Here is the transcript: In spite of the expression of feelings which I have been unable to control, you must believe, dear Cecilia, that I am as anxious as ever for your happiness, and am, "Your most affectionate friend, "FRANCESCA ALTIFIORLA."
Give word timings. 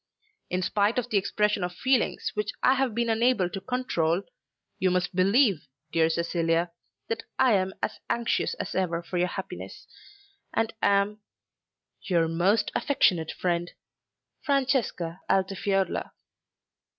In 0.49 0.63
spite 0.63 0.97
of 0.97 1.11
the 1.11 1.17
expression 1.19 1.63
of 1.63 1.75
feelings 1.75 2.31
which 2.33 2.53
I 2.63 2.73
have 2.73 2.95
been 2.95 3.07
unable 3.07 3.51
to 3.51 3.61
control, 3.61 4.23
you 4.79 4.89
must 4.89 5.15
believe, 5.15 5.67
dear 5.91 6.09
Cecilia, 6.09 6.71
that 7.07 7.21
I 7.37 7.53
am 7.53 7.75
as 7.83 7.99
anxious 8.09 8.55
as 8.55 8.73
ever 8.73 9.03
for 9.03 9.19
your 9.19 9.27
happiness, 9.27 9.85
and 10.55 10.73
am, 10.81 11.19
"Your 12.01 12.27
most 12.27 12.71
affectionate 12.75 13.31
friend, 13.31 13.73
"FRANCESCA 14.41 15.19
ALTIFIORLA." 15.29 16.11